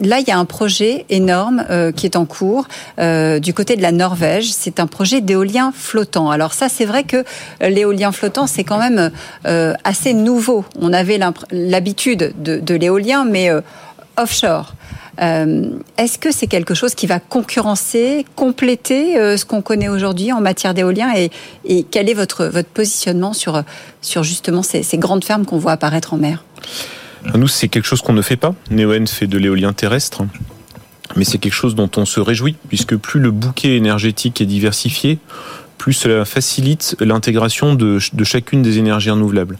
Là, 0.00 0.18
il 0.20 0.26
y 0.26 0.30
a 0.30 0.38
un 0.38 0.46
projet 0.46 1.04
énorme 1.10 1.64
euh, 1.68 1.92
qui 1.92 2.06
est 2.06 2.16
en 2.16 2.24
cours 2.24 2.66
euh, 2.98 3.38
du 3.38 3.52
côté 3.52 3.76
de 3.76 3.82
la 3.82 3.92
Norvège. 3.92 4.50
C'est 4.50 4.80
un 4.80 4.86
projet 4.86 5.20
d'éolien 5.20 5.72
flottant. 5.76 6.30
Alors 6.30 6.54
ça, 6.54 6.70
c'est 6.70 6.86
vrai 6.86 7.04
que 7.04 7.18
euh, 7.62 7.68
l'éolien 7.68 8.10
flottant, 8.10 8.46
c'est 8.46 8.64
quand 8.64 8.78
même 8.78 9.10
euh, 9.46 9.74
assez 9.84 10.14
nouveau. 10.14 10.64
On 10.80 10.94
avait 10.94 11.20
l'habitude 11.52 12.32
de, 12.38 12.58
de 12.58 12.74
l'éolien, 12.74 13.24
mais 13.24 13.50
euh, 13.50 13.60
offshore. 14.16 14.74
Est-ce 15.18 16.16
que 16.18 16.32
c'est 16.32 16.46
quelque 16.46 16.72
chose 16.72 16.94
qui 16.94 17.06
va 17.06 17.20
concurrencer, 17.20 18.24
compléter 18.36 19.36
ce 19.36 19.44
qu'on 19.44 19.60
connaît 19.60 19.90
aujourd'hui 19.90 20.32
en 20.32 20.40
matière 20.40 20.72
d'éolien 20.72 21.12
et, 21.14 21.30
et, 21.66 21.82
quel 21.82 22.08
est 22.08 22.14
votre, 22.14 22.46
votre 22.46 22.70
positionnement 22.70 23.34
sur, 23.34 23.62
sur 24.00 24.22
justement 24.22 24.62
ces, 24.62 24.82
ces 24.82 24.96
grandes 24.96 25.22
fermes 25.22 25.44
qu'on 25.44 25.58
voit 25.58 25.72
apparaître 25.72 26.14
en 26.14 26.16
mer? 26.16 26.42
Nous, 27.34 27.48
c'est 27.48 27.68
quelque 27.68 27.86
chose 27.86 28.02
qu'on 28.02 28.12
ne 28.12 28.22
fait 28.22 28.36
pas. 28.36 28.54
Neoen 28.70 29.06
fait 29.06 29.26
de 29.26 29.38
l'éolien 29.38 29.72
terrestre. 29.72 30.22
Mais 31.16 31.24
c'est 31.24 31.38
quelque 31.38 31.54
chose 31.54 31.74
dont 31.74 31.90
on 31.96 32.04
se 32.04 32.20
réjouit, 32.20 32.56
puisque 32.68 32.96
plus 32.96 33.20
le 33.20 33.30
bouquet 33.30 33.76
énergétique 33.76 34.40
est 34.40 34.46
diversifié, 34.46 35.18
plus 35.80 35.94
cela 35.94 36.26
facilite 36.26 36.94
l'intégration 37.00 37.74
de, 37.74 37.98
de, 38.12 38.24
chacune 38.24 38.60
des 38.60 38.76
énergies 38.76 39.08
renouvelables. 39.08 39.56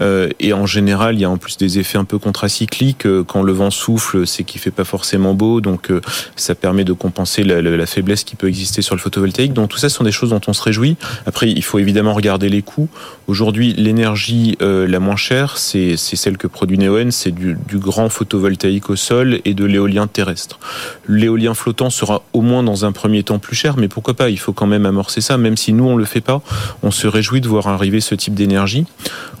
Euh, 0.00 0.28
et 0.38 0.52
en 0.52 0.66
général, 0.66 1.16
il 1.16 1.22
y 1.22 1.24
a 1.24 1.30
en 1.30 1.36
plus 1.36 1.56
des 1.56 1.80
effets 1.80 1.98
un 1.98 2.04
peu 2.04 2.20
contracycliques. 2.20 3.06
Euh, 3.06 3.24
quand 3.24 3.42
le 3.42 3.52
vent 3.52 3.72
souffle, 3.72 4.24
c'est 4.24 4.44
qu'il 4.44 4.60
fait 4.60 4.70
pas 4.70 4.84
forcément 4.84 5.34
beau, 5.34 5.60
donc 5.60 5.90
euh, 5.90 6.00
ça 6.36 6.54
permet 6.54 6.84
de 6.84 6.92
compenser 6.92 7.42
la, 7.42 7.60
la, 7.60 7.86
faiblesse 7.86 8.22
qui 8.22 8.36
peut 8.36 8.46
exister 8.46 8.82
sur 8.82 8.94
le 8.94 9.00
photovoltaïque. 9.00 9.52
Donc 9.52 9.68
tout 9.68 9.78
ça 9.78 9.88
ce 9.88 9.96
sont 9.96 10.04
des 10.04 10.12
choses 10.12 10.30
dont 10.30 10.40
on 10.46 10.52
se 10.52 10.62
réjouit. 10.62 10.96
Après, 11.26 11.50
il 11.50 11.64
faut 11.64 11.80
évidemment 11.80 12.14
regarder 12.14 12.48
les 12.48 12.62
coûts. 12.62 12.88
Aujourd'hui, 13.26 13.72
l'énergie 13.72 14.56
euh, 14.62 14.86
la 14.86 15.00
moins 15.00 15.16
chère, 15.16 15.58
c'est 15.58 15.96
celle 15.96 16.38
que 16.38 16.46
produit 16.46 16.78
Neoen, 16.78 17.10
c'est 17.10 17.32
du, 17.32 17.56
du 17.66 17.78
grand 17.78 18.10
photovoltaïque 18.10 18.90
au 18.90 18.96
sol 18.96 19.40
et 19.44 19.54
de 19.54 19.64
l'éolien 19.64 20.06
terrestre. 20.06 20.60
L'éolien 21.08 21.54
flottant 21.54 21.90
sera 21.90 22.22
au 22.32 22.42
moins 22.42 22.62
dans 22.62 22.84
un 22.84 22.92
premier 22.92 23.24
temps 23.24 23.40
plus 23.40 23.56
cher, 23.56 23.74
mais 23.76 23.88
pourquoi 23.88 24.14
pas 24.14 24.30
Il 24.30 24.38
faut 24.38 24.52
quand 24.52 24.68
même 24.68 24.86
amorcer 24.86 25.20
ça, 25.20 25.36
même 25.36 25.56
si 25.56 25.63
si 25.64 25.72
nous 25.72 25.84
on 25.84 25.96
le 25.96 26.04
fait 26.04 26.20
pas, 26.20 26.42
on 26.82 26.90
se 26.90 27.06
réjouit 27.06 27.40
de 27.40 27.48
voir 27.48 27.68
arriver 27.68 28.00
ce 28.00 28.14
type 28.14 28.34
d'énergie. 28.34 28.84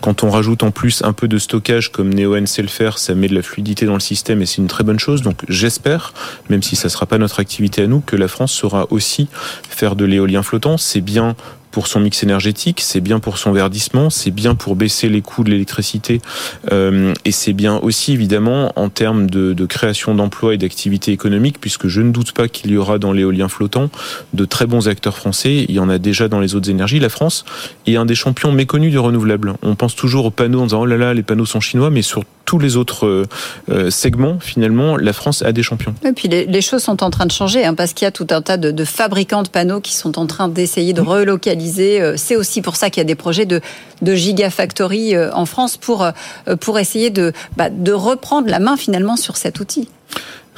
Quand 0.00 0.24
on 0.24 0.30
rajoute 0.30 0.62
en 0.62 0.70
plus 0.70 1.02
un 1.04 1.12
peu 1.12 1.28
de 1.28 1.36
stockage 1.36 1.92
comme 1.92 2.14
Neoen 2.14 2.46
sait 2.46 2.62
le 2.62 2.68
faire, 2.68 2.96
ça 2.96 3.14
met 3.14 3.28
de 3.28 3.34
la 3.34 3.42
fluidité 3.42 3.84
dans 3.84 3.94
le 3.94 4.00
système 4.00 4.40
et 4.40 4.46
c'est 4.46 4.58
une 4.58 4.66
très 4.66 4.84
bonne 4.84 4.98
chose. 4.98 5.20
Donc 5.20 5.42
j'espère, 5.48 6.14
même 6.48 6.62
si 6.62 6.76
ça 6.76 6.88
sera 6.88 7.04
pas 7.04 7.18
notre 7.18 7.40
activité 7.40 7.82
à 7.82 7.86
nous, 7.86 8.00
que 8.00 8.16
la 8.16 8.28
France 8.28 8.52
saura 8.52 8.86
aussi 8.90 9.28
faire 9.68 9.96
de 9.96 10.06
l'éolien 10.06 10.42
flottant. 10.42 10.78
C'est 10.78 11.02
bien 11.02 11.36
pour 11.74 11.88
son 11.88 11.98
mix 11.98 12.22
énergétique, 12.22 12.80
c'est 12.80 13.00
bien 13.00 13.18
pour 13.18 13.36
son 13.36 13.50
verdissement, 13.50 14.08
c'est 14.08 14.30
bien 14.30 14.54
pour 14.54 14.76
baisser 14.76 15.08
les 15.08 15.22
coûts 15.22 15.42
de 15.42 15.50
l'électricité 15.50 16.20
euh, 16.70 17.12
et 17.24 17.32
c'est 17.32 17.52
bien 17.52 17.78
aussi 17.78 18.12
évidemment 18.12 18.72
en 18.76 18.90
termes 18.90 19.28
de, 19.28 19.54
de 19.54 19.66
création 19.66 20.14
d'emplois 20.14 20.54
et 20.54 20.56
d'activité 20.56 21.10
économique 21.10 21.60
puisque 21.60 21.88
je 21.88 22.00
ne 22.00 22.12
doute 22.12 22.30
pas 22.30 22.46
qu'il 22.46 22.70
y 22.70 22.76
aura 22.76 23.00
dans 23.00 23.10
l'éolien 23.10 23.48
flottant 23.48 23.90
de 24.34 24.44
très 24.44 24.66
bons 24.66 24.86
acteurs 24.86 25.16
français. 25.16 25.66
Il 25.68 25.74
y 25.74 25.80
en 25.80 25.88
a 25.88 25.98
déjà 25.98 26.28
dans 26.28 26.38
les 26.38 26.54
autres 26.54 26.70
énergies. 26.70 27.00
La 27.00 27.08
France 27.08 27.44
est 27.88 27.96
un 27.96 28.06
des 28.06 28.14
champions 28.14 28.52
méconnus 28.52 28.92
du 28.92 28.98
renouvelable. 29.00 29.54
On 29.62 29.74
pense 29.74 29.96
toujours 29.96 30.26
aux 30.26 30.30
panneaux 30.30 30.60
en 30.60 30.66
disant 30.66 30.82
oh 30.82 30.86
là 30.86 30.96
là 30.96 31.12
les 31.12 31.24
panneaux 31.24 31.44
sont 31.44 31.60
chinois, 31.60 31.90
mais 31.90 32.02
sur 32.02 32.22
tous 32.44 32.58
les 32.58 32.76
autres 32.76 33.26
euh, 33.70 33.90
segments, 33.90 34.38
finalement, 34.38 34.96
la 34.96 35.12
France 35.12 35.42
a 35.42 35.52
des 35.52 35.62
champions. 35.62 35.94
Et 36.04 36.12
puis 36.12 36.28
les, 36.28 36.44
les 36.44 36.60
choses 36.60 36.82
sont 36.82 37.02
en 37.02 37.10
train 37.10 37.26
de 37.26 37.32
changer, 37.32 37.64
hein, 37.64 37.74
parce 37.74 37.92
qu'il 37.94 38.04
y 38.04 38.08
a 38.08 38.12
tout 38.12 38.26
un 38.30 38.42
tas 38.42 38.56
de, 38.56 38.70
de, 38.70 38.84
fabricants 38.84 39.42
de 39.42 39.48
panneaux 39.48 39.80
qui 39.80 39.94
sont 39.94 40.18
en 40.18 40.26
train 40.26 40.48
d'essayer 40.48 40.92
de 40.92 41.00
relocaliser. 41.00 41.63
Euh, 41.78 42.14
c'est 42.16 42.36
aussi 42.36 42.62
pour 42.62 42.76
ça 42.76 42.90
qu'il 42.90 43.00
y 43.00 43.02
a 43.02 43.04
des 43.04 43.14
projets 43.14 43.46
de, 43.46 43.60
de 44.02 44.14
gigafactory 44.14 45.14
euh, 45.14 45.32
en 45.32 45.46
France 45.46 45.76
pour, 45.76 46.06
pour 46.60 46.78
essayer 46.78 47.10
de, 47.10 47.32
bah, 47.56 47.70
de 47.70 47.92
reprendre 47.92 48.48
la 48.48 48.58
main 48.58 48.76
finalement 48.76 49.16
sur 49.16 49.36
cet 49.36 49.60
outil. 49.60 49.88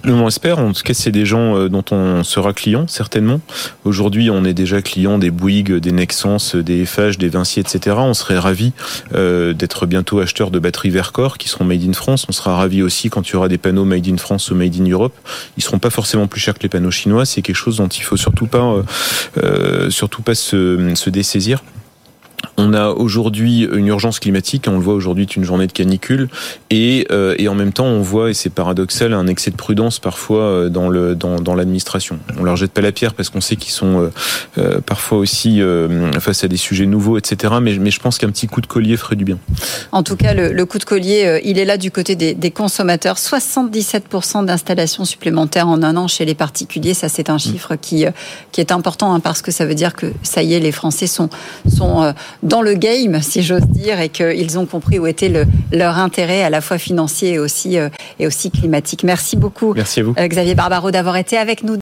On 0.05 0.29
espère. 0.29 0.59
En 0.59 0.73
tout 0.73 0.83
cas, 0.83 0.95
c'est 0.95 1.11
des 1.11 1.26
gens 1.26 1.57
euh, 1.57 1.69
dont 1.69 1.85
on 1.91 2.23
sera 2.23 2.53
client, 2.53 2.87
certainement. 2.87 3.41
Aujourd'hui, 3.85 4.31
on 4.31 4.45
est 4.45 4.55
déjà 4.55 4.83
client 4.83 5.19
des 5.19 5.31
Bouygues, 5.31 5.75
des 5.75 5.93
Nexans, 5.93 6.37
des 6.55 6.85
FH, 6.85 7.19
des 7.19 7.29
Vinci, 7.29 7.61
etc. 7.61 7.97
On 7.99 8.15
serait 8.15 8.38
ravis 8.38 8.73
euh, 9.15 9.53
d'être 9.53 9.87
bientôt 9.87 10.21
acheteur 10.21 10.50
de 10.50 10.59
batteries 10.59 10.91
Vercor 10.91 11.38
qui 11.38 11.49
seront 11.49 11.65
made 11.65 11.83
in 11.88 11.93
France. 11.93 12.26
On 12.29 12.33
sera 12.33 12.57
ravis 12.57 12.83
aussi 12.83 13.11
quand 13.11 13.29
il 13.29 13.33
y 13.33 13.37
aura 13.37 13.49
des 13.49 13.59
panneaux 13.59 13.85
made 13.85 14.07
in 14.09 14.19
France 14.19 14.50
ou 14.50 14.55
made 14.55 14.76
in 14.81 14.88
Europe. 14.88 15.15
Ils 15.57 15.62
seront 15.62 15.79
pas 15.79 15.91
forcément 15.91 16.26
plus 16.26 16.41
chers 16.41 16.55
que 16.55 16.62
les 16.62 16.69
panneaux 16.69 16.91
chinois. 16.91 17.25
C'est 17.25 17.43
quelque 17.43 17.57
chose 17.57 17.79
dont 17.79 17.88
il 17.88 18.03
faut 18.03 18.17
surtout 18.17 18.47
pas, 18.47 18.83
euh 19.38 19.91
surtout 19.91 20.23
pas 20.23 20.35
se, 20.35 20.93
se 20.95 21.11
dessaisir. 21.11 21.62
On 22.59 22.73
a 22.73 22.89
aujourd'hui 22.89 23.69
une 23.73 23.87
urgence 23.87 24.19
climatique, 24.19 24.67
on 24.69 24.73
le 24.73 24.81
voit 24.81 24.95
aujourd'hui 24.95 25.25
une 25.25 25.45
journée 25.45 25.67
de 25.67 25.73
canicule, 25.73 26.29
et, 26.71 27.07
euh, 27.11 27.35
et 27.39 27.49
en 27.49 27.55
même 27.55 27.73
temps 27.73 27.87
on 27.87 28.01
voit, 28.01 28.31
et 28.31 28.35
c'est 28.35 28.51
paradoxal, 28.51 29.13
un 29.13 29.27
excès 29.27 29.51
de 29.51 29.57
prudence 29.57 29.99
parfois 29.99 30.43
euh, 30.43 30.69
dans 30.69 30.89
le 30.89 31.15
dans, 31.15 31.37
dans 31.37 31.55
l'administration. 31.55 32.19
On 32.39 32.45
leur 32.45 32.57
jette 32.57 32.73
pas 32.73 32.81
la 32.81 32.93
pierre 32.93 33.15
parce 33.15 33.31
qu'on 33.31 33.41
sait 33.41 33.57
qu'ils 33.57 33.73
sont 33.73 34.01
euh, 34.01 34.11
euh, 34.59 34.81
parfois 34.81 35.19
aussi 35.19 35.61
euh, 35.61 36.11
face 36.21 36.45
à 36.45 36.49
des 36.49 36.57
sujets 36.57 36.87
nouveaux, 36.87 37.19
etc. 37.19 37.55
Mais, 37.61 37.77
mais 37.79 37.91
je 37.91 38.01
pense 38.01 38.19
qu'un 38.19 38.31
petit 38.31 38.47
coup 38.47 38.61
de 38.61 38.67
collier 38.67 38.97
ferait 38.97 39.17
du 39.17 39.25
bien. 39.25 39.39
En 39.93 40.03
tout 40.03 40.17
cas, 40.17 40.35
le, 40.35 40.53
le 40.53 40.67
coup 40.67 40.79
de 40.79 40.85
collier, 40.85 41.41
il 41.45 41.59
est 41.59 41.65
là 41.65 41.77
du 41.77 41.91
côté 41.91 42.17
des, 42.17 42.35
des 42.35 42.51
consommateurs. 42.51 43.17
77% 43.17 44.45
d'installations 44.45 45.05
supplémentaires 45.05 45.69
en 45.69 45.83
un 45.83 45.97
an 45.97 46.09
chez 46.09 46.25
les 46.25 46.35
particuliers, 46.35 46.95
ça 46.95 47.09
c'est 47.09 47.31
un 47.31 47.39
chiffre 47.39 47.77
qui 47.77 48.05
qui 48.53 48.61
est 48.61 48.73
important 48.73 49.15
hein, 49.15 49.21
parce 49.21 49.43
que 49.43 49.51
ça 49.51 49.67
veut 49.67 49.75
dire 49.75 49.95
que 49.95 50.13
ça 50.23 50.43
y 50.43 50.55
est, 50.55 50.61
les 50.61 50.73
Français 50.73 51.07
sont 51.07 51.29
sont 51.69 52.13
dans 52.47 52.62
le 52.62 52.75
game, 52.75 53.21
si 53.23 53.43
j'ose 53.43 53.67
dire, 53.67 54.00
et 54.00 54.09
qu'ils 54.09 54.59
ont 54.59 54.67
compris 54.67 54.99
où 54.99 55.07
était 55.07 55.29
le, 55.29 55.45
leur 55.73 55.99
intérêt 55.99 56.43
à 56.43 56.50
la 56.50 56.61
fois 56.61 56.79
financier 56.79 57.35
et 57.35 57.38
aussi, 57.38 57.76
euh, 57.76 57.88
et 58.21 58.26
aussi 58.26 58.50
climatique. 58.50 59.03
Merci 59.03 59.37
beaucoup, 59.37 59.75
Merci 59.75 60.00
à 60.00 60.05
vous. 60.05 60.15
Xavier 60.15 60.55
Barbaro, 60.55 60.91
d'avoir 60.91 61.17
été 61.17 61.37
avec 61.37 61.65
nous. 61.65 61.75